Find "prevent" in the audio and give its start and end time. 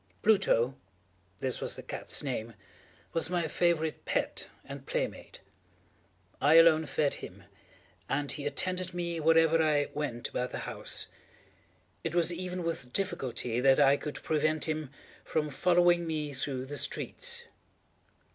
14.23-14.67